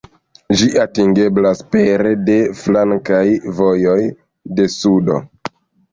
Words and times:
Ĝi 0.61 0.69
atingeblas 0.83 1.61
pere 1.75 2.15
de 2.29 2.37
flankaj 2.63 3.23
vojoj 3.61 3.99
de 4.57 4.71
sudo. 4.81 5.21